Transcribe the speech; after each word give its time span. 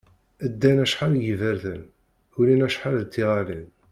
Ddan 0.51 0.77
acḥal 0.83 1.11
deg 1.15 1.23
yiberdan, 1.25 1.81
ulin 2.37 2.65
acḥal 2.67 2.95
d 2.99 3.09
tiɣalin. 3.13 3.67